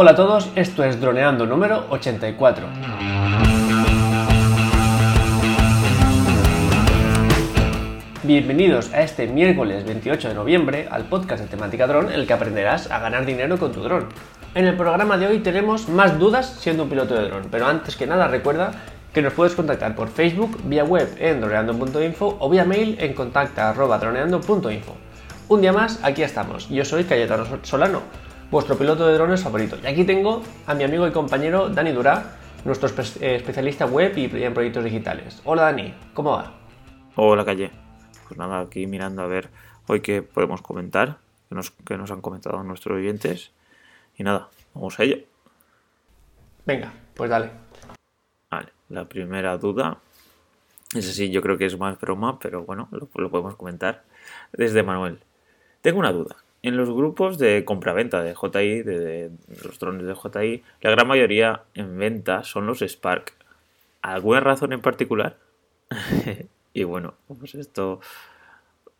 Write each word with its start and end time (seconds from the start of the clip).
Hola 0.00 0.12
a 0.12 0.14
todos, 0.14 0.48
esto 0.54 0.84
es 0.84 1.00
Droneando 1.00 1.44
número 1.44 1.86
84. 1.90 2.68
Bienvenidos 8.22 8.94
a 8.94 9.02
este 9.02 9.26
miércoles 9.26 9.84
28 9.84 10.28
de 10.28 10.34
noviembre 10.34 10.86
al 10.88 11.06
podcast 11.06 11.42
de 11.42 11.48
temática 11.48 11.88
dron, 11.88 12.12
en 12.12 12.20
el 12.20 12.28
que 12.28 12.32
aprenderás 12.32 12.88
a 12.92 13.00
ganar 13.00 13.26
dinero 13.26 13.58
con 13.58 13.72
tu 13.72 13.80
dron. 13.80 14.06
En 14.54 14.66
el 14.68 14.76
programa 14.76 15.18
de 15.18 15.26
hoy 15.26 15.40
tenemos 15.40 15.88
más 15.88 16.16
dudas 16.16 16.46
siendo 16.60 16.84
un 16.84 16.90
piloto 16.90 17.16
de 17.16 17.28
dron, 17.28 17.48
pero 17.50 17.66
antes 17.66 17.96
que 17.96 18.06
nada 18.06 18.28
recuerda 18.28 18.70
que 19.12 19.20
nos 19.20 19.32
puedes 19.32 19.56
contactar 19.56 19.96
por 19.96 20.10
Facebook, 20.10 20.60
vía 20.62 20.84
web 20.84 21.12
en 21.18 21.40
droneando.info 21.40 22.36
o 22.38 22.48
vía 22.48 22.64
mail 22.64 22.96
en 23.00 23.14
contacta.droneando.info. 23.14 24.96
Un 25.48 25.60
día 25.60 25.72
más, 25.72 25.98
aquí 26.04 26.22
estamos. 26.22 26.68
Yo 26.68 26.84
soy 26.84 27.02
Cayetano 27.02 27.46
Solano, 27.62 28.02
vuestro 28.50 28.76
piloto 28.76 29.06
de 29.06 29.14
drones 29.14 29.42
favorito. 29.42 29.76
Y 29.82 29.86
aquí 29.86 30.04
tengo 30.04 30.42
a 30.66 30.74
mi 30.74 30.84
amigo 30.84 31.06
y 31.06 31.12
compañero 31.12 31.68
Dani 31.68 31.92
Durá, 31.92 32.36
nuestro 32.64 32.88
eh, 32.88 33.36
especialista 33.36 33.86
web 33.86 34.16
y 34.16 34.42
en 34.42 34.54
proyectos 34.54 34.84
digitales. 34.84 35.40
Hola 35.44 35.62
Dani, 35.62 35.94
¿cómo 36.14 36.32
va? 36.32 36.54
Hola 37.16 37.44
Calle. 37.44 37.70
Pues 38.26 38.38
nada, 38.38 38.60
aquí 38.60 38.86
mirando 38.86 39.22
a 39.22 39.26
ver 39.26 39.50
hoy 39.86 40.00
qué 40.00 40.22
podemos 40.22 40.62
comentar, 40.62 41.18
que 41.48 41.54
nos, 41.54 41.70
que 41.70 41.96
nos 41.96 42.10
han 42.10 42.20
comentado 42.20 42.62
nuestros 42.62 42.96
oyentes. 42.96 43.52
Y 44.16 44.24
nada, 44.24 44.48
vamos 44.74 44.98
a 44.98 45.04
ello. 45.04 45.18
Venga, 46.66 46.92
pues 47.14 47.30
dale. 47.30 47.50
Vale, 48.50 48.68
la 48.88 49.08
primera 49.08 49.56
duda, 49.56 49.98
es 50.94 51.08
así, 51.08 51.30
yo 51.30 51.42
creo 51.42 51.56
que 51.56 51.66
es 51.66 51.78
más 51.78 51.98
broma, 51.98 52.38
pero 52.38 52.64
bueno, 52.64 52.88
lo, 52.90 53.08
lo 53.14 53.30
podemos 53.30 53.56
comentar. 53.56 54.04
Desde 54.52 54.82
Manuel. 54.82 55.20
Tengo 55.80 56.00
una 56.00 56.12
duda. 56.12 56.36
En 56.62 56.76
los 56.76 56.90
grupos 56.90 57.38
de 57.38 57.64
compraventa 57.64 58.22
de 58.22 58.34
JI, 58.34 58.82
de, 58.82 59.30
los 59.62 59.78
drones 59.78 60.06
de 60.06 60.14
JI, 60.14 60.62
la 60.80 60.90
gran 60.90 61.06
mayoría 61.06 61.62
en 61.74 61.96
venta 61.98 62.44
son 62.44 62.66
los 62.66 62.80
Spark. 62.80 63.34
¿Alguna 64.02 64.40
razón 64.40 64.72
en 64.72 64.80
particular? 64.80 65.36
y 66.72 66.84
bueno, 66.84 67.14
pues 67.38 67.54
esto... 67.54 68.00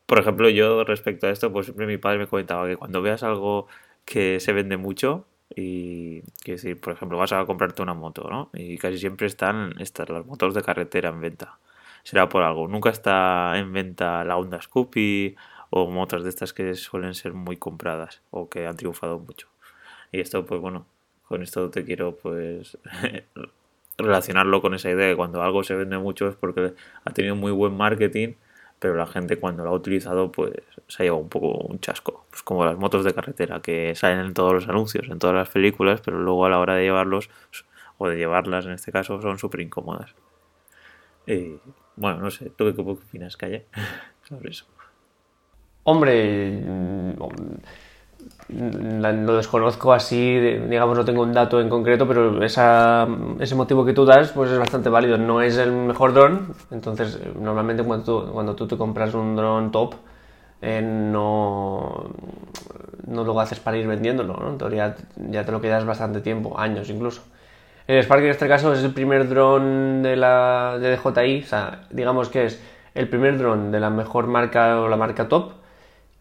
Por 0.06 0.18
ejemplo, 0.18 0.48
yo 0.48 0.84
respecto 0.84 1.26
a 1.26 1.30
esto, 1.30 1.52
pues 1.52 1.66
siempre 1.66 1.86
mi 1.86 1.98
padre 1.98 2.18
me 2.18 2.26
comentaba 2.26 2.66
que 2.66 2.76
cuando 2.76 3.02
veas 3.02 3.22
algo 3.22 3.66
que 4.06 4.40
se 4.40 4.54
vende 4.54 4.78
mucho, 4.78 5.26
y 5.54 6.22
que 6.44 6.52
decir, 6.52 6.80
por 6.80 6.92
ejemplo, 6.92 7.18
vas 7.18 7.32
a 7.32 7.44
comprarte 7.46 7.82
una 7.82 7.94
moto, 7.94 8.28
¿no? 8.30 8.50
Y 8.52 8.78
casi 8.78 8.98
siempre 8.98 9.26
están 9.26 9.74
estas, 9.78 10.08
las 10.08 10.26
motos 10.26 10.54
de 10.54 10.62
carretera 10.62 11.08
en 11.10 11.20
venta. 11.20 11.58
Será 12.02 12.28
por 12.28 12.42
algo. 12.42 12.68
Nunca 12.68 12.90
está 12.90 13.58
en 13.58 13.72
venta 13.72 14.24
la 14.24 14.36
Honda 14.36 14.60
Scoopy 14.60 15.36
o 15.70 15.86
motos 15.90 16.22
de 16.24 16.30
estas 16.30 16.52
que 16.52 16.74
suelen 16.74 17.14
ser 17.14 17.34
muy 17.34 17.56
compradas 17.56 18.22
o 18.30 18.48
que 18.48 18.66
han 18.66 18.76
triunfado 18.76 19.18
mucho. 19.18 19.48
Y 20.12 20.20
esto, 20.20 20.44
pues 20.46 20.60
bueno, 20.60 20.86
con 21.26 21.42
esto 21.42 21.70
te 21.70 21.84
quiero 21.84 22.16
pues 22.16 22.78
relacionarlo 23.98 24.62
con 24.62 24.74
esa 24.74 24.90
idea 24.90 25.06
de 25.06 25.12
que 25.12 25.16
cuando 25.16 25.42
algo 25.42 25.62
se 25.62 25.74
vende 25.74 25.98
mucho 25.98 26.28
es 26.28 26.36
porque 26.36 26.74
ha 27.04 27.12
tenido 27.12 27.36
muy 27.36 27.52
buen 27.52 27.76
marketing, 27.76 28.34
pero 28.78 28.94
la 28.94 29.06
gente 29.06 29.38
cuando 29.38 29.64
lo 29.64 29.70
ha 29.70 29.74
utilizado 29.74 30.32
pues 30.32 30.52
se 30.86 31.02
ha 31.02 31.04
llevado 31.04 31.22
un 31.22 31.28
poco 31.28 31.48
un 31.48 31.80
chasco. 31.80 32.24
Pues 32.30 32.42
como 32.42 32.64
las 32.64 32.78
motos 32.78 33.04
de 33.04 33.12
carretera 33.12 33.60
que 33.60 33.94
salen 33.94 34.20
en 34.20 34.34
todos 34.34 34.52
los 34.54 34.68
anuncios, 34.68 35.08
en 35.08 35.18
todas 35.18 35.36
las 35.36 35.50
películas, 35.50 36.00
pero 36.00 36.18
luego 36.18 36.46
a 36.46 36.50
la 36.50 36.58
hora 36.58 36.74
de 36.74 36.84
llevarlos 36.84 37.28
o 37.98 38.08
de 38.08 38.16
llevarlas 38.16 38.64
en 38.66 38.72
este 38.72 38.92
caso 38.92 39.20
son 39.20 39.38
súper 39.38 39.60
incómodas. 39.60 40.14
Y 41.26 41.58
bueno, 41.96 42.20
no 42.20 42.30
sé, 42.30 42.50
¿tú 42.50 42.64
qué, 42.64 42.74
qué 42.74 42.80
opinas, 42.80 43.36
Calle, 43.36 43.66
sobre 44.28 44.50
eso? 44.50 44.64
Hombre, 45.90 46.50
mm, 46.50 47.12
lo 49.24 49.36
desconozco 49.36 49.94
así, 49.94 50.38
digamos, 50.38 50.98
no 50.98 51.02
tengo 51.02 51.22
un 51.22 51.32
dato 51.32 51.62
en 51.62 51.70
concreto, 51.70 52.06
pero 52.06 52.44
ese 52.44 53.54
motivo 53.54 53.86
que 53.86 53.94
tú 53.94 54.04
das 54.04 54.32
pues 54.32 54.50
es 54.50 54.58
bastante 54.58 54.90
válido. 54.90 55.16
No 55.16 55.40
es 55.40 55.56
el 55.56 55.72
mejor 55.72 56.12
dron, 56.12 56.54
entonces 56.70 57.18
normalmente 57.40 57.82
cuando 57.84 58.04
tú, 58.04 58.32
cuando 58.32 58.54
tú 58.54 58.66
te 58.68 58.76
compras 58.76 59.14
un 59.14 59.34
dron 59.34 59.72
top, 59.72 59.94
eh, 60.60 60.82
no, 60.82 62.10
no 63.06 63.24
lo 63.24 63.40
haces 63.40 63.58
para 63.58 63.78
ir 63.78 63.86
vendiéndolo, 63.86 64.34
¿no? 64.34 64.50
En 64.50 64.58
teoría 64.58 64.94
ya 65.16 65.46
te 65.46 65.52
lo 65.52 65.62
quedas 65.62 65.86
bastante 65.86 66.20
tiempo, 66.20 66.60
años 66.60 66.90
incluso. 66.90 67.22
El 67.86 68.02
Spark 68.02 68.24
en 68.24 68.30
este 68.30 68.46
caso 68.46 68.74
es 68.74 68.84
el 68.84 68.92
primer 68.92 69.26
dron 69.26 70.02
de 70.02 70.16
la 70.16 70.76
de 70.78 70.98
DJI, 70.98 71.44
o 71.44 71.46
sea, 71.46 71.86
digamos 71.90 72.28
que 72.28 72.44
es 72.44 72.62
el 72.94 73.08
primer 73.08 73.38
dron 73.38 73.72
de 73.72 73.80
la 73.80 73.88
mejor 73.88 74.26
marca 74.26 74.80
o 74.80 74.88
la 74.88 74.96
marca 74.98 75.28
top 75.28 75.57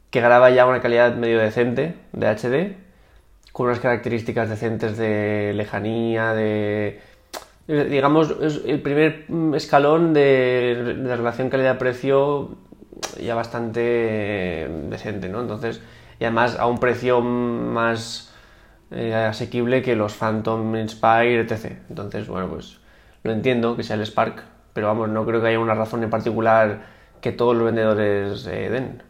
que 0.10 0.22
graba 0.22 0.50
ya 0.50 0.66
una 0.66 0.82
calidad 0.82 1.16
medio 1.16 1.40
decente 1.40 1.96
de 2.14 2.28
HD, 2.28 2.76
con 3.52 3.68
unas 3.68 3.80
características 3.80 4.50
decentes 4.50 4.98
de 4.98 5.54
lejanía, 5.56 6.34
de... 6.34 7.02
Digamos, 7.68 8.34
el 8.66 8.82
primer 8.82 9.26
escalón 9.54 10.14
de, 10.14 10.96
relación 11.06 11.50
calidad-precio 11.50 12.56
ya 13.22 13.36
bastante 13.36 14.70
decente, 14.90 15.28
¿no? 15.28 15.42
Entonces, 15.42 15.82
y 16.20 16.24
además 16.24 16.58
a 16.58 16.66
un 16.68 16.80
precio 16.80 17.20
más 17.20 18.34
eh, 18.92 19.14
asequible 19.14 19.82
que 19.82 19.96
los 19.96 20.14
Phantom 20.14 20.76
Inspire, 20.78 21.42
etc. 21.42 21.80
Entonces, 21.90 22.28
bueno, 22.28 22.48
pues 22.48 22.80
lo 23.24 23.34
entiendo 23.34 23.76
que 23.76 23.84
sea 23.84 23.98
el 23.98 24.06
Spark, 24.06 24.44
pero 24.72 24.88
vamos, 24.88 25.10
no 25.10 25.26
creo 25.26 25.42
que 25.42 25.48
haya 25.48 25.60
una 25.60 25.74
razón 25.74 26.04
en 26.04 26.10
particular 26.10 26.86
que 27.20 27.32
todos 27.32 27.56
los 27.56 27.66
vendedores 27.66 28.48
eh, 28.48 28.70
den. 28.70 29.04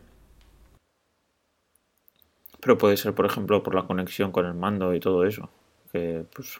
Pero 2.67 2.77
puede 2.77 2.97
ser, 2.97 3.13
por 3.13 3.25
ejemplo, 3.25 3.63
por 3.63 3.73
la 3.75 3.83
conexión 3.83 4.33
con 4.33 4.45
el 4.45 4.53
mando 4.53 4.93
y 4.93 4.99
todo 4.99 5.23
eso. 5.23 5.49
Que, 5.93 6.25
pues, 6.35 6.59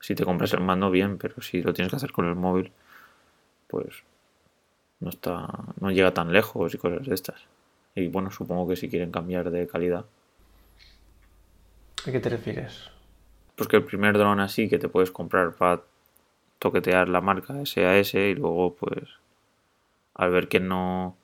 si 0.00 0.14
te 0.14 0.24
compras 0.24 0.54
el 0.54 0.60
mando, 0.60 0.90
bien, 0.90 1.18
pero 1.18 1.42
si 1.42 1.60
lo 1.60 1.74
tienes 1.74 1.90
que 1.90 1.96
hacer 1.96 2.10
con 2.10 2.24
el 2.24 2.34
móvil, 2.34 2.72
pues 3.68 4.02
no 5.00 5.10
está 5.10 5.46
no 5.78 5.90
llega 5.90 6.14
tan 6.14 6.32
lejos 6.32 6.72
y 6.72 6.78
cosas 6.78 7.06
de 7.06 7.14
estas. 7.14 7.38
Y 7.94 8.08
bueno, 8.08 8.30
supongo 8.30 8.66
que 8.66 8.76
si 8.76 8.88
quieren 8.88 9.10
cambiar 9.10 9.50
de 9.50 9.66
calidad. 9.66 10.06
¿A 12.06 12.10
qué 12.10 12.18
te 12.18 12.30
refieres? 12.30 12.90
Pues 13.56 13.68
que 13.68 13.76
el 13.76 13.84
primer 13.84 14.16
dron 14.16 14.40
así 14.40 14.70
que 14.70 14.78
te 14.78 14.88
puedes 14.88 15.10
comprar 15.10 15.52
para 15.52 15.82
toquetear 16.58 17.10
la 17.10 17.20
marca 17.20 17.52
SAS 17.66 18.14
y 18.14 18.34
luego 18.36 18.74
pues 18.74 19.04
al 20.14 20.30
ver 20.30 20.48
que 20.48 20.60
no 20.60 21.18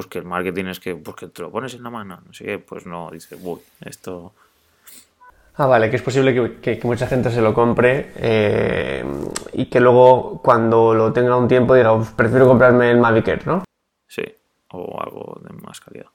pues 0.00 0.08
que 0.08 0.18
el 0.18 0.24
marketing 0.24 0.64
es 0.64 0.80
que, 0.80 0.96
pues 0.96 1.14
que 1.14 1.26
te 1.26 1.42
lo 1.42 1.50
pones 1.50 1.74
en 1.74 1.82
la 1.82 1.90
mano, 1.90 2.20
no 2.26 2.32
sé 2.32 2.44
qué, 2.44 2.58
pues 2.58 2.86
no, 2.86 3.10
dices, 3.10 3.38
uy, 3.42 3.58
esto... 3.84 4.32
Ah, 5.56 5.66
vale, 5.66 5.90
que 5.90 5.96
es 5.96 6.02
posible 6.02 6.32
que, 6.62 6.80
mucha 6.84 7.06
gente 7.06 7.30
se 7.30 7.42
lo 7.42 7.52
compre 7.52 8.12
eh, 8.16 9.04
y 9.52 9.66
que 9.66 9.78
luego 9.78 10.40
cuando 10.42 10.94
lo 10.94 11.12
tenga 11.12 11.36
un 11.36 11.48
tiempo 11.48 11.74
diga, 11.74 11.92
prefiero 12.16 12.48
comprarme 12.48 12.90
el 12.90 12.96
Mavic 12.96 13.28
Air, 13.28 13.46
¿no? 13.46 13.62
Sí, 14.08 14.22
o 14.72 14.98
algo 15.02 15.38
de 15.42 15.52
más 15.66 15.78
calidad. 15.82 16.06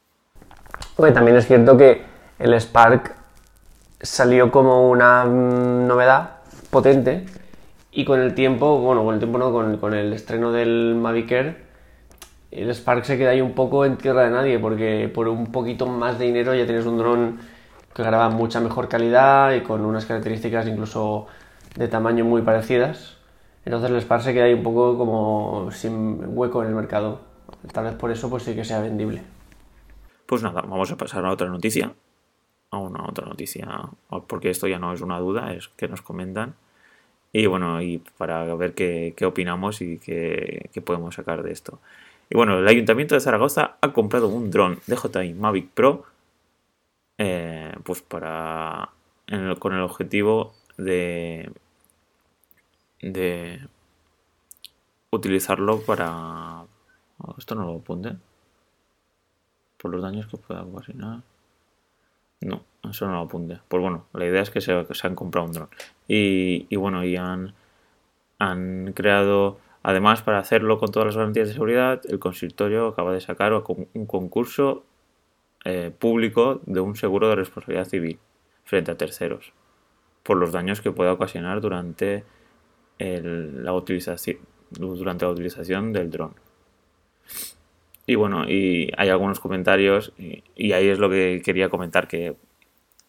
Porque 0.96 1.12
también 1.12 1.38
es 1.38 1.46
cierto 1.46 1.78
que 1.78 2.02
el 2.40 2.56
Spark 2.56 3.14
salió 4.02 4.50
como 4.50 4.90
una 4.90 5.26
mm, 5.26 5.86
novedad 5.86 6.38
potente 6.72 7.28
y 7.92 8.04
con 8.04 8.20
el 8.20 8.34
tiempo, 8.34 8.80
bueno, 8.80 9.06
con 9.06 9.14
el 9.14 9.20
tiempo 9.20 9.38
no, 9.38 9.52
con, 9.52 9.78
con 9.78 9.94
el 9.94 10.12
estreno 10.12 10.52
del 10.52 10.96
Mavic 11.00 11.32
Air, 11.32 11.65
el 12.56 12.70
Spark 12.74 13.06
se 13.06 13.18
queda 13.18 13.32
ahí 13.32 13.42
un 13.42 13.54
poco 13.54 13.86
en 13.86 13.98
tierra 13.98 14.24
de 14.24 14.32
nadie, 14.32 14.60
porque 14.60 15.10
por 15.14 15.28
un 15.28 15.52
poquito 15.52 15.88
más 15.88 16.18
de 16.20 16.26
dinero 16.26 16.56
ya 16.56 16.66
tienes 16.66 16.86
un 16.86 16.98
dron 16.98 17.40
que 17.94 18.04
graba 18.04 18.30
mucha 18.30 18.60
mejor 18.60 18.88
calidad 18.90 19.54
y 19.54 19.62
con 19.62 19.86
unas 19.86 20.06
características 20.06 20.68
incluso 20.68 21.28
de 21.76 21.88
tamaño 21.88 22.26
muy 22.26 22.42
parecidas. 22.42 23.18
Entonces 23.64 23.90
el 23.90 24.02
Spark 24.02 24.22
se 24.22 24.34
queda 24.34 24.46
ahí 24.46 24.54
un 24.54 24.64
poco 24.64 24.98
como 24.98 25.70
sin 25.72 26.20
hueco 26.38 26.62
en 26.62 26.70
el 26.70 26.76
mercado. 26.76 27.22
Tal 27.72 27.86
vez 27.86 27.94
por 27.96 28.12
eso 28.12 28.30
pues 28.30 28.44
sí 28.44 28.54
que 28.54 28.66
sea 28.66 28.80
vendible. 28.80 29.22
Pues 30.26 30.44
nada, 30.44 30.62
vamos 30.62 30.92
a 30.92 30.98
pasar 30.98 31.26
a 31.26 31.32
otra 31.32 31.48
noticia. 31.48 31.94
A 32.72 32.78
una 32.78 33.08
otra 33.08 33.26
noticia, 33.26 33.68
porque 34.28 34.50
esto 34.50 34.68
ya 34.68 34.80
no 34.80 34.92
es 34.92 35.02
una 35.02 35.20
duda, 35.20 35.54
es 35.54 35.70
que 35.70 35.88
nos 35.88 36.02
comentan. 36.02 36.56
Y 37.32 37.46
bueno, 37.46 37.82
y 37.82 38.00
para 38.18 38.44
ver 38.56 38.74
qué, 38.74 39.14
qué 39.16 39.26
opinamos 39.26 39.82
y 39.82 40.00
qué, 40.00 40.70
qué 40.74 40.82
podemos 40.82 41.16
sacar 41.16 41.44
de 41.44 41.52
esto. 41.52 41.80
Y 42.30 42.36
bueno, 42.36 42.58
el 42.60 42.68
Ayuntamiento 42.68 43.16
de 43.16 43.22
Zaragoza 43.22 43.78
ha 43.82 43.94
comprado 43.94 44.28
un 44.28 44.50
dron 44.50 44.80
DJI 44.88 45.34
Mavic 45.34 45.70
Pro 45.70 46.06
eh, 47.18 47.74
pues 47.84 48.02
para 48.02 48.90
con 49.60 49.74
el 49.74 49.82
objetivo 49.82 50.54
de 50.78 51.52
de 53.02 53.60
utilizarlo 55.12 55.82
para 55.82 56.64
oh, 57.20 57.36
esto 57.38 57.56
no 57.56 57.66
lo 57.66 57.76
apunte 57.78 58.18
por 59.78 59.92
los 59.92 60.02
daños 60.02 60.28
que 60.28 60.38
pueda 60.38 60.64
ocasionar. 60.64 61.22
No 62.42 62.64
eso 62.90 63.08
no 63.08 63.14
lo 63.14 63.22
apunte. 63.22 63.60
Pues 63.68 63.82
bueno 63.82 64.08
la 64.14 64.26
idea 64.26 64.42
es 64.42 64.50
que 64.50 64.62
se, 64.62 64.74
han 64.74 65.16
comprado 65.16 65.48
un 65.48 65.54
dron. 65.54 65.70
Y, 66.08 66.68
y 66.70 66.76
bueno 66.76 67.04
y 67.06 67.16
han 67.16 67.54
han 68.40 68.92
creado 68.94 69.60
Además, 69.88 70.24
para 70.24 70.40
hacerlo 70.40 70.80
con 70.80 70.90
todas 70.90 71.06
las 71.06 71.16
garantías 71.16 71.48
de 71.48 71.54
seguridad, 71.54 72.02
el 72.10 72.18
consistorio 72.18 72.88
acaba 72.88 73.14
de 73.14 73.22
sacar 73.22 73.54
un 73.54 74.08
concurso 74.08 74.84
eh, 75.64 75.92
público 75.96 76.60
de 76.66 76.80
un 76.80 76.96
seguro 76.96 77.30
de 77.30 77.36
responsabilidad 77.36 77.86
civil 77.86 78.18
frente 78.64 78.90
a 78.90 78.98
terceros. 78.98 79.54
por 80.24 80.38
los 80.38 80.52
daños 80.52 80.82
que 80.82 80.92
pueda 80.92 81.14
ocasionar 81.14 81.62
durante 81.62 82.24
la 82.98 83.74
utilización 83.76 84.40
del 85.94 86.10
dron. 86.10 86.34
Y 88.08 88.16
bueno, 88.16 88.50
y 88.50 88.92
hay 88.98 89.10
algunos 89.10 89.40
comentarios, 89.40 90.14
y, 90.18 90.72
ahí 90.72 90.88
es 90.88 90.98
lo 90.98 91.12
que 91.12 91.44
quería 91.46 91.70
comentar, 91.70 92.08
que 92.08 92.36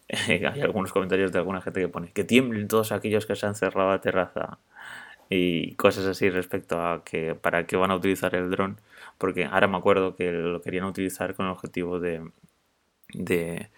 hay 0.27 0.61
algunos 0.61 0.93
comentarios 0.93 1.31
de 1.31 1.39
alguna 1.39 1.59
gente 1.59 1.81
que 1.81 1.89
pone 1.89 2.11
que 2.11 2.23
tiemblen 2.23 2.67
todos 2.67 2.91
aquellos 2.91 3.25
que 3.25 3.35
se 3.35 3.47
han 3.47 3.55
cerrado 3.55 3.89
la 3.89 3.99
terraza 3.99 4.59
y 5.29 5.75
cosas 5.75 6.05
así 6.05 6.29
respecto 6.29 6.81
a 6.81 7.03
que 7.03 7.35
para 7.35 7.65
qué 7.67 7.75
van 7.77 7.91
a 7.91 7.95
utilizar 7.95 8.35
el 8.35 8.49
dron, 8.49 8.79
porque 9.17 9.45
ahora 9.45 9.67
me 9.67 9.77
acuerdo 9.77 10.15
que 10.15 10.31
lo 10.31 10.61
querían 10.61 10.85
utilizar 10.85 11.35
con 11.35 11.47
el 11.47 11.51
objetivo 11.51 11.99
de, 11.99 12.31
de 13.13 13.69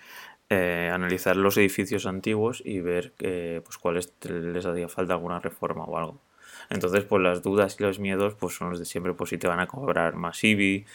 eh, 0.49 0.91
analizar 0.93 1.35
los 1.37 1.57
edificios 1.57 2.05
antiguos 2.07 2.61
y 2.65 2.79
ver 2.81 3.13
eh, 3.19 3.61
pues 3.63 3.77
cuáles 3.77 4.13
les 4.23 4.65
hacía 4.65 4.89
falta 4.89 5.13
alguna 5.13 5.39
reforma 5.39 5.83
o 5.85 5.97
algo. 5.97 6.21
Entonces, 6.69 7.03
pues 7.05 7.21
las 7.23 7.41
dudas 7.43 7.77
y 7.79 7.83
los 7.83 7.99
miedos 7.99 8.35
pues 8.35 8.55
son 8.55 8.69
los 8.71 8.79
de 8.79 8.85
siempre, 8.85 9.13
pues 9.13 9.29
si 9.31 9.37
te 9.37 9.47
van 9.47 9.59
a 9.59 9.67
cobrar 9.67 10.15
más 10.15 10.43
IBI 10.43 10.85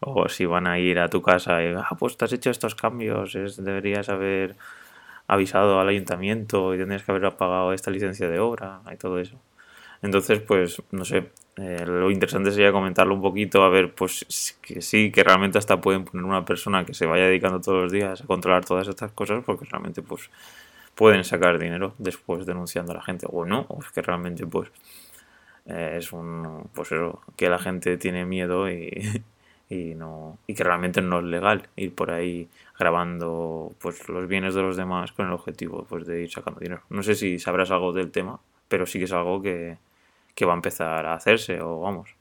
o 0.00 0.28
si 0.28 0.46
van 0.46 0.66
a 0.66 0.78
ir 0.78 0.98
a 0.98 1.08
tu 1.08 1.22
casa 1.22 1.62
y, 1.62 1.68
ah, 1.76 1.88
pues 1.98 2.16
te 2.16 2.24
has 2.24 2.32
hecho 2.32 2.50
estos 2.50 2.74
cambios, 2.74 3.34
deberías 3.58 4.08
haber 4.08 4.56
avisado 5.28 5.80
al 5.80 5.88
ayuntamiento 5.88 6.74
y 6.74 6.78
tendrías 6.78 7.04
que 7.04 7.12
haber 7.12 7.36
pagado 7.36 7.72
esta 7.72 7.90
licencia 7.90 8.28
de 8.28 8.38
obra 8.40 8.82
y 8.92 8.96
todo 8.96 9.18
eso. 9.20 9.40
Entonces, 10.02 10.40
pues, 10.40 10.82
no 10.90 11.04
sé, 11.04 11.30
eh, 11.56 11.84
lo 11.86 12.10
interesante 12.10 12.50
sería 12.50 12.72
comentarlo 12.72 13.14
un 13.14 13.22
poquito, 13.22 13.62
a 13.62 13.68
ver, 13.68 13.94
pues 13.94 14.58
que 14.60 14.82
sí, 14.82 15.10
que 15.10 15.24
realmente 15.24 15.58
hasta 15.58 15.80
pueden 15.80 16.04
poner 16.04 16.24
una 16.24 16.44
persona 16.44 16.84
que 16.84 16.94
se 16.94 17.06
vaya 17.06 17.26
dedicando 17.26 17.60
todos 17.60 17.84
los 17.84 17.92
días 17.92 18.20
a 18.22 18.26
controlar 18.26 18.64
todas 18.64 18.88
estas 18.88 19.12
cosas, 19.12 19.42
porque 19.44 19.64
realmente, 19.66 20.02
pues, 20.02 20.30
pueden 20.94 21.24
sacar 21.24 21.58
dinero 21.58 21.94
después 21.98 22.46
denunciando 22.46 22.92
a 22.92 22.96
la 22.96 23.02
gente, 23.02 23.26
o 23.30 23.44
no, 23.44 23.66
o 23.68 23.80
es 23.82 23.90
que 23.90 24.02
realmente, 24.02 24.46
pues, 24.46 24.70
eh, 25.66 25.96
es 25.98 26.12
un 26.12 26.68
pues 26.74 26.92
eso, 26.92 27.22
que 27.36 27.48
la 27.48 27.58
gente 27.58 27.96
tiene 27.96 28.26
miedo 28.26 28.70
y, 28.70 29.24
y 29.70 29.94
no 29.94 30.38
y 30.46 30.54
que 30.54 30.64
realmente 30.64 31.00
no 31.00 31.20
es 31.20 31.24
legal 31.24 31.68
ir 31.76 31.94
por 31.94 32.10
ahí 32.10 32.48
grabando 32.78 33.72
pues 33.80 34.08
los 34.08 34.28
bienes 34.28 34.54
de 34.54 34.62
los 34.62 34.76
demás 34.76 35.12
con 35.12 35.26
el 35.26 35.32
objetivo 35.32 35.86
pues 35.88 36.06
de 36.06 36.22
ir 36.22 36.30
sacando 36.30 36.60
dinero. 36.60 36.82
No 36.90 37.02
sé 37.02 37.14
si 37.14 37.38
sabrás 37.38 37.70
algo 37.70 37.92
del 37.92 38.10
tema 38.10 38.40
pero 38.68 38.86
sí 38.86 38.98
que 38.98 39.04
es 39.04 39.12
algo 39.12 39.40
que, 39.42 39.78
que 40.34 40.44
va 40.44 40.52
a 40.52 40.56
empezar 40.56 41.06
a 41.06 41.14
hacerse 41.14 41.60
o 41.60 41.80
vamos 41.80 42.14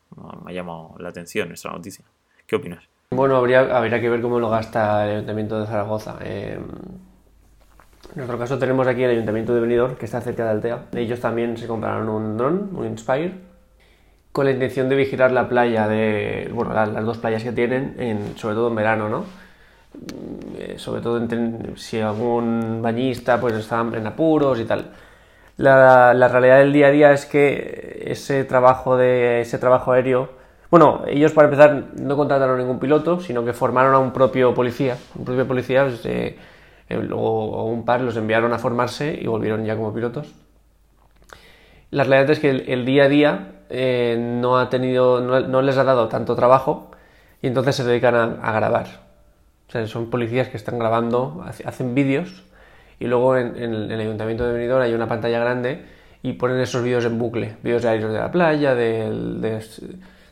me 0.46 0.52
ha 0.52 0.54
llamado 0.54 0.96
la 1.00 1.10
atención 1.10 1.52
esta 1.52 1.70
noticia 1.70 2.06
¿qué 2.46 2.56
opinas? 2.56 2.88
Bueno, 3.12 3.36
habría, 3.38 3.76
habría 3.76 4.02
que 4.02 4.10
ver 4.10 4.22
cómo 4.22 4.40
lo 4.40 4.50
gasta 4.50 5.06
el 5.06 5.18
Ayuntamiento 5.18 5.60
de 5.60 5.68
Zaragoza. 5.68 6.18
Eh, 6.24 6.58
en 6.58 8.16
nuestro 8.16 8.38
caso 8.38 8.58
tenemos 8.58 8.88
aquí 8.88 9.04
el 9.04 9.12
Ayuntamiento 9.12 9.54
de 9.54 9.62
Benidorm, 9.62 9.96
que 9.96 10.06
está 10.06 10.22
cerca 10.22 10.46
de 10.46 10.52
Altea. 10.52 10.86
Ellos 10.94 11.20
también 11.20 11.58
se 11.58 11.68
compraron 11.68 12.10
un 12.10 12.38
dron, 12.38 12.70
un 12.76 12.86
Inspire, 12.86 13.34
con 14.32 14.46
la 14.46 14.52
intención 14.52 14.90
de 14.90 14.96
vigilar 14.96 15.32
la 15.32 15.48
playa 15.48 15.88
de, 15.88 16.50
bueno, 16.54 16.74
las 16.74 17.06
dos 17.06 17.20
playas 17.20 17.44
que 17.44 17.52
tienen, 17.52 17.96
en, 18.00 18.38
sobre 18.38 18.56
todo 18.56 18.70
en 18.70 18.76
verano, 18.76 19.10
¿no? 19.10 19.26
Eh, 20.58 20.76
sobre 20.78 21.02
todo 21.02 21.22
si 21.76 22.00
algún 22.00 22.82
bañista 22.82 23.40
pues 23.40 23.54
está 23.54 23.82
en 23.82 24.08
apuros 24.08 24.60
y 24.60 24.66
tal. 24.66 24.92
La, 25.58 26.28
realidad 26.28 26.60
del 26.60 26.74
día 26.74 26.88
a 26.88 26.92
día 26.92 27.12
es 27.12 27.26
que 27.26 28.04
ese 28.08 28.44
trabajo 28.44 28.98
de 28.98 29.42
ese 29.42 29.60
trabajo 29.60 29.92
aéreo, 29.92 30.30
bueno, 30.72 31.04
ellos 31.08 31.32
para 31.32 31.48
empezar 31.48 31.90
no 31.96 32.18
contrataron 32.18 32.58
ningún 32.58 32.80
piloto, 32.80 33.20
sino 33.20 33.46
que 33.46 33.54
formaron 33.54 33.94
a 33.94 34.00
un 34.00 34.12
propio 34.12 34.54
policía, 34.54 34.98
un 35.16 35.26
propio 35.26 35.48
policía. 35.48 35.84
Pues, 35.84 36.04
eh, 36.06 36.38
luego 36.90 37.66
un 37.66 37.86
par 37.86 38.02
los 38.02 38.18
enviaron 38.18 38.54
a 38.54 38.60
formarse 38.60 39.18
y 39.20 39.28
volvieron 39.28 39.66
ya 39.66 39.76
como 39.76 39.94
pilotos. 39.94 40.34
La 41.92 42.04
realidad 42.04 42.32
es 42.32 42.40
que 42.40 42.50
el, 42.50 42.86
día 42.86 43.04
a 43.04 43.08
día 43.08 43.52
eh, 43.70 44.18
no, 44.20 44.58
ha 44.58 44.70
tenido, 44.70 45.22
no, 45.22 45.62
les 45.62 45.78
ha 45.78 45.84
dado 45.84 46.08
tanto 46.08 46.36
trabajo 46.36 46.90
y 47.42 47.48
entonces 47.48 47.76
se 47.76 47.84
dedican 47.84 48.40
a, 48.42 48.52
grabar. 48.52 48.88
O 49.68 49.72
sea, 49.72 49.86
son 49.86 50.10
policías 50.10 50.48
que 50.48 50.58
están 50.58 50.80
grabando, 50.80 51.46
hacen 51.66 51.94
vídeos 51.94 52.44
y 53.04 53.08
luego 53.08 53.36
en, 53.36 53.58
el 53.58 54.00
ayuntamiento 54.00 54.48
de 54.48 54.54
Benidorm 54.54 54.82
hay 54.82 54.94
una 54.94 55.10
pantalla 55.10 55.38
grande 55.38 55.84
y 56.22 56.32
ponen 56.34 56.62
esos 56.62 56.82
vídeos 56.82 57.04
en 57.04 57.20
bucle, 57.20 57.58
vídeos 57.62 57.84
aéreos 57.84 58.14
de 58.14 58.20
la 58.20 58.32
playa, 58.32 58.76
de, 58.76 59.10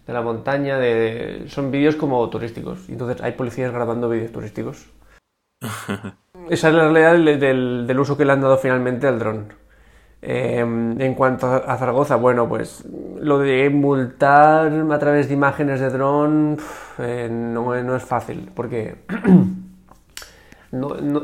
de, 0.07 0.13
la 0.13 0.21
montaña, 0.21 0.77
de, 0.77 1.43
son 1.47 1.69
vídeos 1.69 1.97
como 1.97 2.29
turísticos. 2.29 2.87
Y 2.87 2.93
entonces 2.93 3.21
hay 3.21 3.33
policías 3.33 3.73
grabando 3.73 4.07
vídeos 4.07 4.31
turísticos. 4.31 4.89
Esa 6.49 6.69
es 6.69 6.73
la 6.73 6.89
realidad 6.89 7.37
del, 7.37 7.99
uso 7.99 8.15
que 8.15 8.23
le 8.23 8.31
han 8.31 8.39
dado 8.39 8.57
finalmente 8.57 9.05
al 9.05 9.19
dron. 9.19 9.53
Em, 10.21 11.01
en 11.01 11.13
cuanto 11.13 11.47
a 11.47 11.75
Zaragoza, 11.75 12.15
bueno, 12.15 12.47
pues 12.47 12.85
lo 13.19 13.39
de 13.39 13.69
multar 13.69 14.71
a 14.71 14.99
través 14.99 15.27
de 15.27 15.33
imágenes 15.33 15.81
de 15.81 15.89
dron 15.89 16.57
eh, 16.99 17.27
no, 17.29 17.75
es 17.75 18.03
fácil, 18.03 18.49
porque 18.55 18.95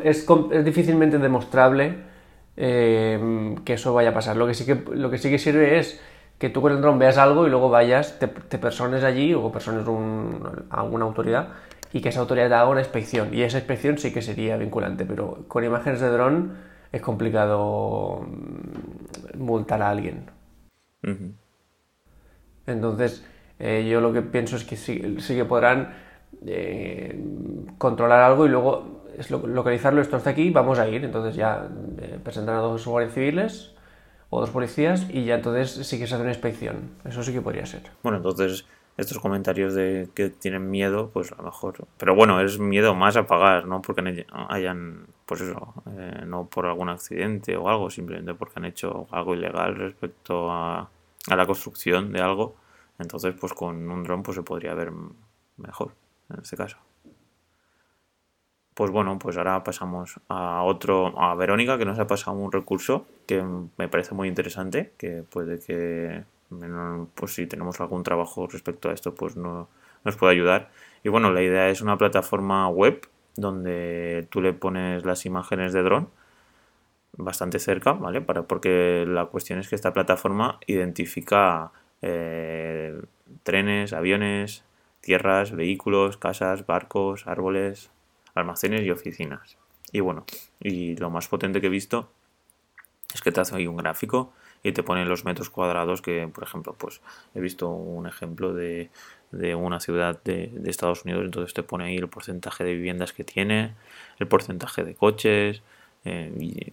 es, 0.03 0.25
difícilmente 0.65 1.17
demostrable 1.19 1.95
em, 2.55 3.55
que 3.63 3.73
eso 3.73 3.93
vaya 3.93 4.09
a 4.09 4.13
pasar. 4.13 4.35
Lo 4.35 4.47
que, 4.47 4.53
sí 4.53 4.65
que, 4.65 4.83
lo 4.95 5.09
que 5.09 5.17
sí 5.17 5.29
que 5.29 5.39
sirve 5.39 5.79
es 5.79 6.01
que 6.37 6.49
tú 6.49 6.61
con 6.61 6.71
el 6.71 6.81
dron 6.81 6.99
veas 6.99 7.17
algo 7.17 7.47
y 7.47 7.49
luego 7.49 7.69
vayas, 7.69 8.19
te, 8.19 8.27
persones 8.27 9.03
allí 9.03 9.33
o 9.33 9.51
persones 9.51 9.85
a 10.69 10.81
alguna 10.81 11.05
autoridad 11.05 11.49
y 11.93 12.01
que 12.01 12.09
esa 12.09 12.19
autoridad 12.19 12.53
haga 12.53 12.69
una 12.69 12.81
inspección. 12.81 13.33
Y 13.33 13.41
esa 13.41 13.57
inspección 13.57 13.97
sí 13.97 14.13
que 14.13 14.21
sería 14.21 14.57
vinculante, 14.57 15.05
pero 15.05 15.45
con 15.47 15.63
imágenes 15.63 16.01
de 16.01 16.09
dron 16.09 16.57
es 16.91 17.01
complicado 17.01 18.25
mm, 18.27 19.41
multar 19.41 19.81
a 19.81 19.89
alguien. 19.89 20.29
Entonces, 22.65 23.25
eh, 23.59 23.87
yo 23.89 24.01
lo 24.01 24.11
que 24.11 24.21
pienso 24.21 24.57
es 24.57 24.65
que 24.65 24.75
sí, 24.75 25.17
sí 25.19 25.35
que 25.35 25.45
podrán 25.45 25.93
eh, 26.45 27.17
controlar 27.77 28.21
algo 28.21 28.45
y 28.45 28.49
luego 28.49 28.96
es 29.17 29.31
localizarlo, 29.31 30.01
esto 30.01 30.15
hasta 30.15 30.29
aquí, 30.29 30.49
vamos 30.49 30.79
a 30.79 30.87
ir. 30.87 31.03
Entonces 31.03 31.35
ya 31.35 31.67
eh, 31.99 32.19
presentan 32.23 32.55
a 32.55 32.59
dos 32.59 32.85
guardias 32.85 33.13
civiles 33.13 33.73
o 34.29 34.41
dos 34.41 34.49
policías 34.49 35.07
y 35.09 35.25
ya 35.25 35.35
entonces 35.35 35.71
sí 35.87 35.97
que 35.97 36.07
se 36.07 36.15
hace 36.15 36.23
una 36.23 36.31
inspección. 36.31 36.91
Eso 37.05 37.23
sí 37.23 37.33
que 37.33 37.41
podría 37.41 37.65
ser. 37.65 37.83
Bueno, 38.03 38.17
entonces 38.17 38.65
estos 38.97 39.19
comentarios 39.19 39.75
de 39.75 40.09
que 40.15 40.29
tienen 40.29 40.69
miedo, 40.69 41.11
pues 41.13 41.31
a 41.31 41.35
lo 41.37 41.43
mejor. 41.43 41.87
Pero 41.97 42.15
bueno, 42.15 42.41
es 42.41 42.59
miedo 42.59 42.95
más 42.95 43.15
a 43.15 43.27
pagar, 43.27 43.67
no 43.67 43.81
porque 43.81 44.25
hayan, 44.49 45.07
pues 45.25 45.41
eso, 45.41 45.73
eh, 45.97 46.23
no 46.25 46.47
por 46.47 46.65
algún 46.65 46.89
accidente 46.89 47.55
o 47.57 47.69
algo, 47.69 47.89
simplemente 47.89 48.33
porque 48.33 48.53
han 48.57 48.65
hecho 48.65 49.07
algo 49.11 49.35
ilegal 49.35 49.75
respecto 49.75 50.51
a, 50.51 50.89
a 51.27 51.35
la 51.35 51.45
construcción 51.45 52.11
de 52.11 52.21
algo. 52.21 52.55
Entonces, 52.97 53.35
pues 53.39 53.53
con 53.53 53.89
un 53.89 54.03
dron 54.03 54.23
pues 54.23 54.35
se 54.35 54.43
podría 54.43 54.73
ver 54.73 54.91
mejor 55.57 55.93
en 56.29 56.39
este 56.41 56.57
caso. 56.57 56.77
Pues 58.77 58.91
bueno, 58.91 59.17
pues 59.17 59.35
ahora 59.37 59.63
pasamos 59.63 60.19
a 60.29 60.61
otro, 60.61 61.19
a 61.19 61.33
Verónica, 61.33 61.79
que 61.79 61.85
nos 61.85 61.97
ha 61.97 62.05
pasado 62.05 62.37
un 62.37 62.51
recurso 62.51 63.07
que 63.25 63.43
me 63.75 63.87
parece 63.87 64.13
muy 64.13 64.27
interesante, 64.27 64.93
que 64.99 65.23
puede 65.23 65.57
que 65.57 66.25
pues 67.15 67.33
si 67.33 67.47
tenemos 67.47 67.81
algún 67.81 68.03
trabajo 68.03 68.45
respecto 68.45 68.89
a 68.89 68.93
esto, 68.93 69.15
pues 69.15 69.35
no, 69.35 69.67
nos 70.03 70.15
puede 70.15 70.33
ayudar. 70.33 70.69
Y 71.03 71.09
bueno, 71.09 71.31
la 71.31 71.41
idea 71.41 71.69
es 71.69 71.81
una 71.81 71.97
plataforma 71.97 72.69
web 72.69 73.09
donde 73.35 74.27
tú 74.29 74.41
le 74.41 74.53
pones 74.53 75.03
las 75.05 75.25
imágenes 75.25 75.73
de 75.73 75.81
dron 75.81 76.09
bastante 77.13 77.57
cerca, 77.57 77.93
¿vale? 77.93 78.21
Para, 78.21 78.43
porque 78.43 79.05
la 79.07 79.25
cuestión 79.25 79.57
es 79.57 79.69
que 79.69 79.75
esta 79.75 79.91
plataforma 79.91 80.59
identifica 80.67 81.71
eh, 82.03 83.01
trenes, 83.41 83.93
aviones, 83.93 84.63
tierras, 85.01 85.51
vehículos, 85.51 86.17
casas, 86.17 86.67
barcos, 86.67 87.25
árboles, 87.25 87.89
almacenes 88.37 88.83
y 88.83 88.91
oficinas. 88.91 89.57
Y 89.91 90.01
bueno, 90.01 90.25
y 90.59 90.95
lo 90.97 91.09
más 91.09 91.27
potente 91.27 91.61
que 91.61 91.67
he 91.67 91.71
visto 91.71 92.11
es 93.13 93.21
que 93.21 93.31
te 93.31 93.39
hace 93.39 93.55
ahí 93.55 93.67
un 93.67 93.77
gráfico 93.77 94.33
y 94.63 94.71
te 94.71 94.83
pone 94.83 95.05
los 95.05 95.23
metros 95.23 95.49
cuadrados 95.49 96.01
que, 96.01 96.27
por 96.27 96.43
ejemplo, 96.43 96.75
pues 96.77 97.01
he 97.35 97.39
visto 97.39 97.69
un 97.69 98.07
ejemplo 98.07 98.53
de, 98.53 98.89
de 99.31 99.55
una 99.55 99.79
ciudad 99.79 100.21
de, 100.23 100.51
Estados 100.65 101.05
Unidos, 101.05 101.23
entonces 101.25 101.53
te 101.53 101.63
pone 101.63 101.85
ahí 101.85 101.97
el 101.97 102.07
porcentaje 102.09 102.63
de 102.63 102.73
viviendas 102.73 103.13
que 103.13 103.23
tiene, 103.23 103.75
el 104.19 104.27
porcentaje 104.27 104.83
de 104.83 104.95
coches, 104.95 105.61
eh, 106.05 106.33
y 106.39 106.71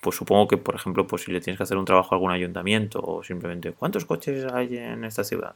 pues 0.00 0.16
supongo 0.16 0.48
que, 0.48 0.56
por 0.56 0.74
ejemplo, 0.74 1.06
pues 1.06 1.24
si 1.24 1.32
le 1.32 1.40
tienes 1.40 1.58
que 1.58 1.64
hacer 1.64 1.76
un 1.76 1.84
trabajo 1.84 2.14
a 2.14 2.16
algún 2.16 2.30
ayuntamiento 2.30 3.00
o 3.02 3.24
simplemente 3.24 3.72
cuántos 3.72 4.04
coches 4.04 4.44
hay 4.52 4.76
en 4.76 5.04
esta 5.04 5.24
ciudad 5.24 5.54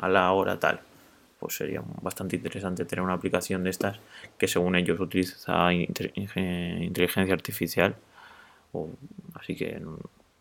a 0.00 0.08
la 0.08 0.32
hora 0.32 0.58
tal, 0.58 0.80
pues 1.38 1.56
sería 1.56 1.82
bastante 2.02 2.36
interesante 2.36 2.84
tener 2.84 3.02
una 3.02 3.14
aplicación 3.14 3.64
de 3.64 3.70
estas 3.70 4.00
que 4.38 4.48
según 4.48 4.76
ellos 4.76 4.98
utiliza 5.00 5.72
inteligencia 5.72 7.34
artificial, 7.34 7.96
así 9.34 9.54
que 9.54 9.80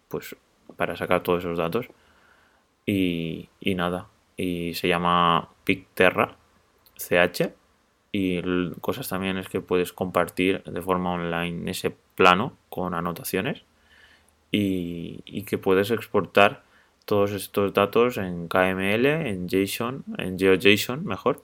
pues 0.07 0.35
para 0.77 0.95
sacar 0.95 1.23
todos 1.23 1.43
esos 1.43 1.57
datos. 1.57 1.87
Y, 2.85 3.49
nada, 3.75 4.07
y 4.37 4.73
se 4.75 4.87
llama 4.87 5.49
Picterra 5.63 6.37
CH. 6.97 7.53
Y 8.11 8.41
cosas 8.79 9.09
también 9.09 9.37
es 9.37 9.49
que 9.49 9.59
puedes 9.59 9.91
compartir 9.91 10.63
de 10.63 10.81
forma 10.81 11.11
online 11.13 11.71
ese 11.71 11.95
plano 12.15 12.57
con 12.69 12.93
anotaciones. 12.93 13.63
y 14.51 15.43
que 15.43 15.57
puedes 15.57 15.91
exportar 15.91 16.64
todos 17.05 17.31
estos 17.31 17.73
datos 17.73 18.17
en 18.17 18.47
KML, 18.47 19.05
en 19.05 19.47
JSON, 19.47 20.03
en 20.17 20.37
GeoJSON, 20.37 21.05
mejor 21.05 21.41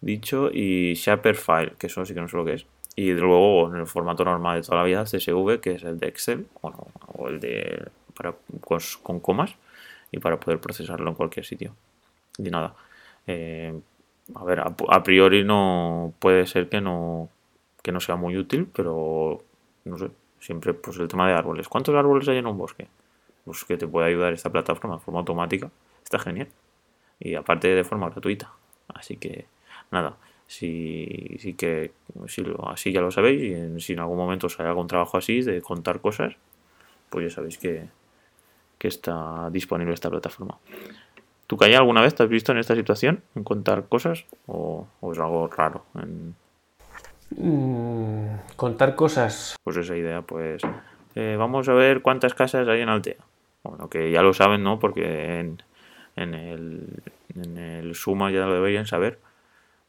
dicho, 0.00 0.50
y 0.52 0.94
Shaperfile, 0.94 1.74
que 1.78 1.86
eso 1.86 2.04
sí 2.04 2.14
que 2.14 2.20
no 2.20 2.28
sé 2.28 2.36
lo 2.36 2.44
que 2.44 2.54
es. 2.54 2.66
Y 2.96 3.12
luego 3.12 3.68
en 3.72 3.80
el 3.80 3.86
formato 3.86 4.24
normal 4.24 4.60
de 4.60 4.66
toda 4.66 4.78
la 4.78 4.84
vida, 4.84 5.04
CSV, 5.04 5.60
que 5.60 5.72
es 5.72 5.84
el 5.84 5.98
de 5.98 6.08
Excel, 6.08 6.46
o 6.62 7.28
el 7.28 7.40
de 7.40 7.88
para, 8.14 8.34
con, 9.02 9.20
comas, 9.20 9.54
y 10.10 10.18
para 10.18 10.40
poder 10.40 10.60
procesarlo 10.60 11.10
en 11.10 11.14
cualquier 11.14 11.44
sitio. 11.44 11.74
Y 12.38 12.50
nada. 12.50 12.74
Eh, 13.26 13.78
a 14.34 14.44
ver, 14.44 14.60
a, 14.60 15.02
priori 15.02 15.44
no 15.44 16.14
puede 16.18 16.46
ser 16.46 16.68
que 16.68 16.80
no, 16.80 17.28
que 17.82 17.92
no 17.92 18.00
sea 18.00 18.16
muy 18.16 18.36
útil, 18.36 18.66
pero 18.74 19.42
no 19.84 19.98
sé, 19.98 20.10
siempre 20.40 20.74
pues 20.74 20.98
el 20.98 21.08
tema 21.08 21.28
de 21.28 21.34
árboles. 21.34 21.68
¿Cuántos 21.68 21.94
árboles 21.94 22.26
hay 22.28 22.38
en 22.38 22.46
un 22.46 22.58
bosque? 22.58 22.88
Pues 23.46 23.64
que 23.64 23.78
te 23.78 23.86
puede 23.86 24.08
ayudar 24.08 24.34
esta 24.34 24.50
plataforma 24.50 24.96
de 24.96 25.02
forma 25.02 25.20
automática. 25.20 25.70
Está 26.04 26.18
genial. 26.18 26.48
Y 27.18 27.34
aparte 27.34 27.68
de 27.68 27.84
forma 27.84 28.10
gratuita. 28.10 28.52
Así 28.88 29.16
que 29.16 29.46
nada, 29.90 30.16
si, 30.46 31.38
si 31.40 31.54
que 31.54 31.92
si 32.26 32.42
lo, 32.42 32.68
así 32.68 32.92
ya 32.92 33.00
lo 33.00 33.10
sabéis 33.10 33.42
y 33.42 33.80
si 33.80 33.92
en 33.94 34.00
algún 34.00 34.18
momento 34.18 34.48
os 34.48 34.60
algún 34.60 34.86
trabajo 34.86 35.16
así 35.16 35.42
de 35.42 35.62
contar 35.62 36.00
cosas, 36.00 36.36
pues 37.08 37.30
ya 37.30 37.34
sabéis 37.34 37.56
que, 37.58 37.88
que 38.78 38.88
está 38.88 39.48
disponible 39.50 39.94
esta 39.94 40.10
plataforma. 40.10 40.58
¿Tú, 41.46 41.56
Calla, 41.56 41.78
alguna 41.78 42.02
vez 42.02 42.14
te 42.14 42.24
has 42.24 42.28
visto 42.28 42.52
en 42.52 42.58
esta 42.58 42.74
situación, 42.74 43.22
en 43.36 43.44
contar 43.44 43.88
cosas 43.88 44.24
o, 44.46 44.86
es 45.12 45.18
algo 45.18 45.46
raro? 45.48 45.84
Mm, 47.30 48.34
contar 48.56 48.96
cosas. 48.96 49.56
Pues 49.62 49.76
esa 49.76 49.96
idea, 49.96 50.22
pues 50.22 50.62
eh, 51.14 51.36
vamos 51.38 51.68
a 51.68 51.74
ver 51.74 52.02
cuántas 52.02 52.34
casas 52.34 52.66
hay 52.66 52.80
en 52.80 52.88
Altea. 52.88 53.16
Bueno, 53.68 53.88
que 53.88 54.10
ya 54.10 54.22
lo 54.22 54.32
saben, 54.32 54.62
¿no? 54.62 54.78
Porque 54.78 55.38
en, 55.40 55.62
en, 56.16 56.34
el, 56.34 57.02
en 57.34 57.58
el 57.58 57.94
Suma 57.94 58.30
ya 58.30 58.46
lo 58.46 58.54
deberían 58.54 58.86
saber. 58.86 59.18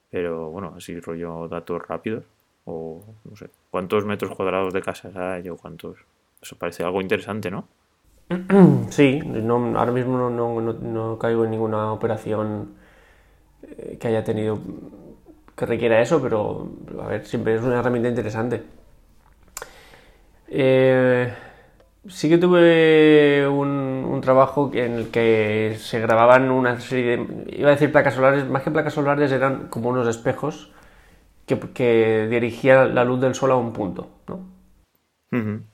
Pero 0.10 0.50
bueno, 0.50 0.74
así 0.76 1.00
rollo 1.00 1.48
datos 1.48 1.82
rápidos. 1.88 2.24
O 2.66 3.04
no 3.24 3.36
sé, 3.36 3.50
cuántos 3.72 4.06
metros 4.06 4.36
cuadrados 4.36 4.74
de 4.74 4.82
casas 4.82 5.16
hay 5.16 5.48
o 5.50 5.58
cuántos. 5.58 5.98
Eso 6.42 6.56
parece 6.58 6.84
algo 6.84 7.02
interesante, 7.02 7.50
¿no? 7.50 7.68
Sí, 8.90 9.22
no, 9.24 9.78
ahora 9.78 9.92
mismo 9.92 10.30
no, 10.30 10.62
no, 10.62 11.18
caigo 11.18 11.46
en 11.46 11.52
ninguna 11.52 11.92
operación 11.92 12.76
eh, 13.64 13.98
que 14.00 14.08
haya 14.08 14.24
tenido 14.24 14.60
que 15.56 15.66
requiera 15.66 16.02
eso, 16.02 16.22
pero 16.22 16.70
a 17.02 17.08
ver, 17.08 17.26
siempre 17.26 17.56
es 17.56 17.62
una 17.64 17.80
herramienta 17.80 18.10
interesante. 18.10 18.64
Eh, 20.50 21.34
sí 22.10 22.30
que 22.30 22.38
tuve 22.38 23.48
un, 23.48 24.20
trabajo 24.22 24.72
en 24.74 24.94
el 24.94 25.08
que 25.10 25.78
se 25.80 26.00
grababan 26.00 26.50
una 26.50 26.80
serie 26.82 27.18
de... 27.18 27.56
Iba 27.58 27.70
a 27.70 27.72
decir 27.72 27.92
placas 27.92 28.16
solares, 28.16 28.46
más 28.50 28.64
que 28.64 28.72
placas 28.72 28.94
solares 28.94 29.32
eran 29.32 29.68
como 29.68 29.90
unos 29.90 30.08
espejos 30.08 30.72
que, 31.46 31.60
que 31.60 32.28
dirigían 32.30 32.96
la 32.96 33.06
luz 33.06 33.22
del 33.22 33.36
sol 33.36 33.52
a 33.52 33.56
un 33.56 33.74
punto, 33.74 34.10
¿no? 34.28 34.58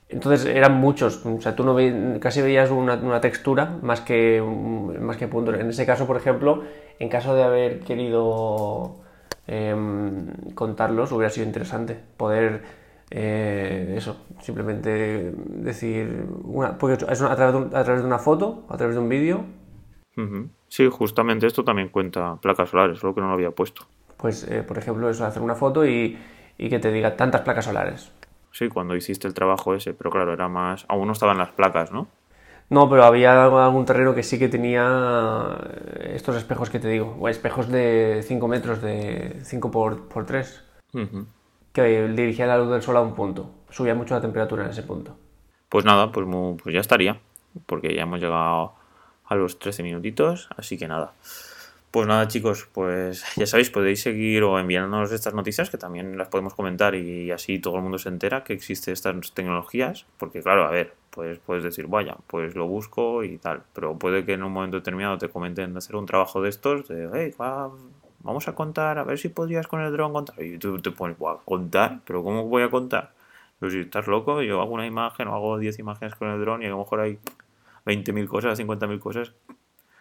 Entonces 0.09 0.45
eran 0.45 0.73
muchos, 0.73 1.25
o 1.25 1.39
sea, 1.39 1.55
tú 1.55 1.63
no 1.63 1.75
casi 2.19 2.41
veías 2.41 2.71
una, 2.71 3.21
textura 3.21 3.77
más 3.81 4.01
que, 4.01 4.41
más 4.41 5.17
que 5.17 5.27
puntos. 5.27 5.59
En 5.59 5.69
ese 5.69 5.85
caso, 5.85 6.07
por 6.07 6.17
ejemplo, 6.17 6.63
en 6.99 7.09
caso 7.09 7.35
de 7.35 7.43
haber 7.43 7.79
querido 7.81 8.97
em, 9.47 10.27
contarlos, 10.55 11.11
hubiera 11.11 11.29
sido 11.29 11.45
interesante 11.45 11.97
poder 12.17 12.61
eh, 13.15 13.93
eso, 13.95 14.25
simplemente 14.41 15.31
decir, 15.37 16.25
una, 16.43 16.79
porque 16.79 17.05
es 17.05 17.21
a 17.21 17.35
través, 17.35 17.69
de, 17.69 17.77
a 17.77 17.83
través 17.83 18.01
de 18.01 18.07
una 18.07 18.17
foto, 18.17 18.65
a 18.69 18.75
través 18.77 18.95
de 18.95 19.01
un 19.01 19.07
vídeo. 19.07 19.45
Sí, 20.67 20.89
justamente 20.91 21.45
esto 21.45 21.63
también 21.63 21.89
cuenta 21.89 22.37
placas 22.37 22.69
solares, 22.69 22.97
solo 22.97 23.13
que 23.13 23.21
no 23.21 23.27
lo 23.27 23.33
había 23.33 23.51
puesto. 23.51 23.85
Pues, 24.17 24.47
eh, 24.49 24.63
por 24.63 24.79
ejemplo, 24.79 25.07
eso, 25.09 25.25
hacer 25.25 25.43
una 25.43 25.53
foto 25.53 25.85
y, 25.85 26.17
y 26.57 26.69
que 26.69 26.79
te 26.79 26.91
diga 26.91 27.15
tantas 27.15 27.41
placas 27.41 27.65
solares 27.65 28.11
Sí, 28.51 28.67
cuando 28.69 28.95
hiciste 28.95 29.27
el 29.27 29.35
trabajo 29.35 29.75
ese, 29.75 29.93
pero 29.93 30.09
claro, 30.09 30.33
era 30.33 30.47
más. 30.47 30.85
Aún 30.87 31.07
no 31.07 31.13
estaban 31.13 31.37
las 31.37 31.49
placas, 31.49 31.91
¿no? 31.91 32.07
No, 32.69 32.89
pero 32.89 33.03
había 33.03 33.45
algún 33.45 33.85
terreno 33.85 34.15
que 34.15 34.23
sí 34.23 34.39
que 34.39 34.47
tenía 34.47 35.57
eh, 35.97 36.13
estos 36.15 36.35
espejos 36.35 36.71
que 36.71 36.79
te 36.79 36.87
digo, 36.87 37.15
o 37.19 37.29
espejos 37.29 37.69
de 37.69 38.21
5 38.23 38.47
metros, 38.47 38.81
de 38.81 39.39
5 39.43 39.69
por, 39.69 40.07
por 40.07 40.25
3, 40.25 40.63
que 41.73 42.07
dirigía 42.09 42.45
la 42.45 42.57
luz 42.57 42.69
del 42.69 42.81
sol 42.81 42.97
a 42.97 43.01
un 43.01 43.15
punto. 43.15 43.49
Subía 43.69 43.95
mucho 43.95 44.13
la 44.13 44.21
temperatura 44.21 44.63
en 44.63 44.69
ese 44.69 44.83
punto. 44.83 45.17
Pues 45.69 45.83
nada, 45.83 46.11
pues, 46.11 46.27
pues 46.61 46.73
ya 46.73 46.79
estaría, 46.79 47.19
porque 47.65 47.93
ya 47.95 48.03
hemos 48.03 48.21
llegado 48.21 48.73
a 49.25 49.35
los 49.35 49.57
13 49.57 49.81
minutitos, 49.81 50.47
así 50.55 50.77
que 50.77 50.87
nada. 50.87 51.13
Pues 51.89 52.07
nada, 52.07 52.27
chicos, 52.27 52.67
pues 52.73 53.23
ya 53.35 53.47
sabéis, 53.47 53.71
podéis 53.71 54.01
seguir 54.01 54.43
o 54.43 54.59
enviarnos 54.59 55.11
estas 55.11 55.33
noticias 55.33 55.69
que 55.69 55.77
también 55.77 56.17
las 56.17 56.27
podemos 56.27 56.53
comentar 56.53 56.95
y 56.95 57.31
así 57.31 57.59
todo 57.59 57.75
el 57.77 57.81
mundo 57.81 57.97
se 57.97 58.09
entera 58.09 58.43
que 58.43 58.53
existen 58.53 58.93
estas 58.93 59.33
tecnologías. 59.33 60.05
Porque, 60.17 60.41
claro, 60.41 60.65
a 60.65 60.71
ver, 60.71 60.93
pues 61.09 61.39
puedes 61.39 61.63
decir, 61.63 61.87
vaya, 61.87 62.17
pues 62.27 62.55
lo 62.55 62.67
busco 62.67 63.23
y 63.23 63.37
tal. 63.37 63.63
Pero 63.73 63.97
puede 63.97 64.25
que 64.25 64.33
en 64.33 64.43
un 64.43 64.51
momento 64.51 64.77
determinado 64.77 65.17
te 65.17 65.29
comenten 65.29 65.75
hacer 65.77 65.95
un 65.95 66.05
trabajo 66.05 66.41
de 66.41 66.49
estos, 66.49 66.87
de, 66.87 67.09
hey, 67.13 67.33
vamos 68.23 68.47
a 68.47 68.55
contar, 68.55 68.97
a 68.97 69.03
ver 69.03 69.17
si 69.17 69.29
podrías 69.29 69.67
con 69.67 69.81
el 69.81 69.91
dron 69.91 70.13
contar. 70.13 70.41
Y 70.41 70.57
tú 70.57 70.79
te 70.79 70.91
pones, 70.91 71.17
a 71.21 71.37
contar, 71.45 71.99
pero 72.05 72.23
¿cómo 72.23 72.45
voy 72.47 72.63
a 72.63 72.69
contar? 72.69 73.13
Pues 73.59 73.73
si 73.73 73.79
estás 73.81 74.07
loco, 74.07 74.41
yo 74.41 74.61
hago 74.61 74.71
una 74.71 74.87
imagen 74.87 75.27
o 75.27 75.35
hago 75.35 75.57
10 75.57 75.79
imágenes 75.79 76.15
con 76.15 76.29
el 76.29 76.39
dron 76.41 76.63
y 76.63 76.65
a 76.65 76.69
lo 76.69 76.79
mejor 76.79 77.01
hay 77.01 77.19
20.000 77.85 78.27
cosas, 78.27 78.59
50.000 78.59 78.99
cosas. 78.99 79.33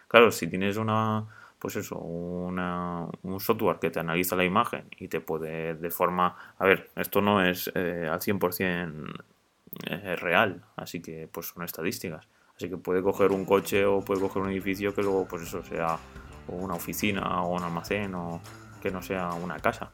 Claro, 0.07 0.31
si 0.31 0.47
tienes 0.47 0.77
una 0.77 1.25
pues 1.63 1.77
eso, 1.77 1.97
una, 1.97 3.07
un 3.21 3.39
software 3.39 3.79
que 3.79 3.89
te 3.89 3.97
analiza 3.97 4.35
la 4.35 4.43
imagen 4.43 4.83
y 4.97 5.07
te 5.07 5.21
puede 5.21 5.75
de 5.75 5.89
forma... 5.91 6.35
A 6.59 6.65
ver, 6.65 6.89
esto 6.97 7.21
no 7.21 7.41
es 7.41 7.71
eh, 7.73 8.05
al 8.11 8.19
100% 8.19 9.13
eh, 9.85 10.15
real, 10.17 10.61
así 10.75 11.01
que 11.01 11.29
pues 11.31 11.47
son 11.47 11.63
estadísticas. 11.63 12.27
Así 12.57 12.67
que 12.69 12.75
puede 12.75 13.01
coger 13.01 13.31
un 13.31 13.45
coche 13.45 13.85
o 13.85 14.01
puede 14.01 14.19
coger 14.19 14.41
un 14.41 14.49
edificio 14.49 14.93
que 14.93 15.03
luego 15.03 15.25
pues 15.25 15.43
eso 15.43 15.63
sea 15.63 15.97
una 16.47 16.75
oficina 16.75 17.43
o 17.43 17.55
un 17.55 17.63
almacén 17.63 18.13
o 18.15 18.41
que 18.81 18.91
no 18.91 19.01
sea 19.01 19.29
una 19.33 19.59
casa. 19.59 19.89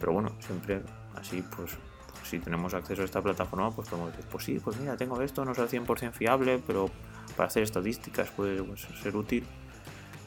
Pero 0.00 0.12
bueno, 0.12 0.32
siempre 0.40 0.82
así 1.16 1.42
pues, 1.56 1.76
si 2.24 2.38
tenemos 2.38 2.74
acceso 2.74 3.02
a 3.02 3.04
esta 3.04 3.22
plataforma 3.22 3.70
pues 3.70 3.88
podemos 3.88 4.10
decir, 4.12 4.26
pues 4.30 4.44
sí, 4.44 4.60
pues 4.62 4.76
mira, 4.78 4.96
tengo 4.96 5.20
esto, 5.20 5.44
no 5.44 5.52
al 5.52 5.68
100% 5.68 6.12
fiable, 6.12 6.60
pero 6.66 6.90
para 7.36 7.48
hacer 7.48 7.62
estadísticas 7.62 8.30
puede 8.30 8.62
pues, 8.62 8.86
ser 9.02 9.16
útil 9.16 9.44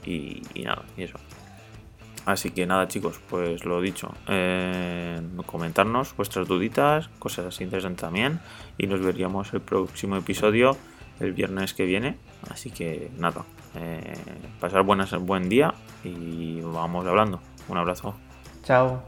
y, 0.05 0.41
nada, 0.63 0.83
y 0.95 1.03
eso. 1.03 1.17
Así 2.25 2.51
que 2.51 2.65
nada 2.65 2.87
chicos, 2.87 3.19
pues 3.29 3.63
lo 3.63 3.79
dicho, 3.81 4.13
eh, 4.27 5.21
comentarnos 5.45 6.15
vuestras 6.15 6.47
duditas, 6.47 7.07
cosas 7.19 7.61
interesantes 7.61 8.01
también 8.01 8.41
y 8.77 8.87
nos 8.87 9.01
veríamos 9.01 9.53
el 9.53 9.61
próximo 9.61 10.17
episodio 10.17 10.77
el 11.19 11.33
viernes 11.33 11.73
que 11.73 11.85
viene. 11.85 12.17
Así 12.49 12.69
que 12.69 13.11
nada, 13.17 13.45
eh, 13.75 14.13
pasar 14.59 14.83
buenas, 14.83 15.13
buen 15.19 15.49
día 15.49 15.73
y 16.03 16.61
vamos 16.61 17.05
hablando. 17.05 17.39
Un 17.67 17.77
abrazo. 17.77 18.15
Chao. 18.63 19.01